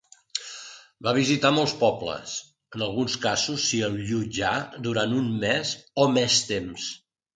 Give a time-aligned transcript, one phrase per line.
[1.07, 2.33] Va visitar molts pobles,
[2.77, 4.55] en alguns casos s'hi allotjà
[4.89, 5.75] durant un mes
[6.07, 6.89] o més temps.